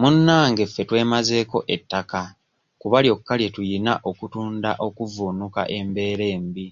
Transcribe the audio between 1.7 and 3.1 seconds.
ettaka kuba